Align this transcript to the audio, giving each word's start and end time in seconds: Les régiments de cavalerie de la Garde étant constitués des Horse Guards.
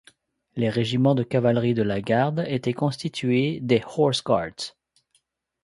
Les 0.55 0.71
régiments 0.71 1.13
de 1.13 1.21
cavalerie 1.21 1.75
de 1.75 1.83
la 1.83 2.01
Garde 2.01 2.43
étant 2.47 2.71
constitués 2.73 3.59
des 3.61 3.83
Horse 3.85 4.23
Guards. 4.23 4.75